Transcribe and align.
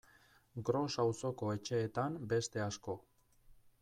Gros 0.69 0.95
auzoko 1.03 1.51
etxeetan 1.57 2.17
beste 2.33 2.65
asko. 2.67 2.97